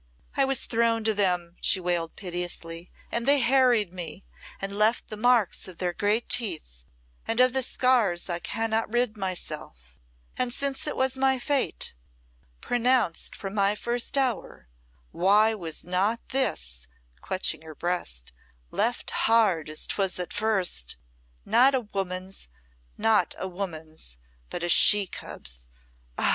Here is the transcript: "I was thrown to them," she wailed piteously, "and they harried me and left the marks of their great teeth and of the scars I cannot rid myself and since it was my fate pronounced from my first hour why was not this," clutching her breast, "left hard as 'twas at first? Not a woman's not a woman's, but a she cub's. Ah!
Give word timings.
"I 0.35 0.45
was 0.45 0.65
thrown 0.65 1.03
to 1.03 1.13
them," 1.13 1.57
she 1.61 1.79
wailed 1.79 2.15
piteously, 2.15 2.89
"and 3.11 3.27
they 3.27 3.37
harried 3.37 3.93
me 3.93 4.25
and 4.59 4.75
left 4.75 5.09
the 5.09 5.15
marks 5.15 5.67
of 5.67 5.77
their 5.77 5.93
great 5.93 6.27
teeth 6.27 6.83
and 7.27 7.39
of 7.39 7.53
the 7.53 7.61
scars 7.61 8.27
I 8.27 8.39
cannot 8.39 8.91
rid 8.91 9.15
myself 9.15 9.99
and 10.35 10.51
since 10.51 10.87
it 10.87 10.95
was 10.95 11.17
my 11.19 11.37
fate 11.37 11.93
pronounced 12.61 13.35
from 13.35 13.53
my 13.53 13.75
first 13.75 14.17
hour 14.17 14.67
why 15.11 15.53
was 15.53 15.85
not 15.85 16.29
this," 16.29 16.87
clutching 17.21 17.61
her 17.61 17.75
breast, 17.75 18.33
"left 18.71 19.11
hard 19.11 19.69
as 19.69 19.85
'twas 19.85 20.17
at 20.17 20.33
first? 20.33 20.95
Not 21.45 21.75
a 21.75 21.81
woman's 21.81 22.47
not 22.97 23.35
a 23.37 23.47
woman's, 23.47 24.17
but 24.49 24.63
a 24.63 24.69
she 24.69 25.05
cub's. 25.05 25.67
Ah! 26.17 26.29